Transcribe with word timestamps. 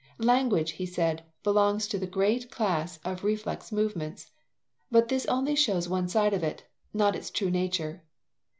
Language, 0.17 0.71
he 0.71 0.87
said, 0.87 1.23
belongs 1.43 1.87
to 1.89 1.99
the 1.99 2.07
great 2.07 2.49
class 2.49 2.97
of 3.05 3.23
reflex 3.23 3.71
movements, 3.71 4.31
but 4.89 5.09
this 5.09 5.27
only 5.27 5.55
shows 5.55 5.87
one 5.87 6.07
side 6.07 6.33
of 6.33 6.43
it, 6.43 6.63
not 6.91 7.15
its 7.15 7.29
true 7.29 7.51
nature. 7.51 8.03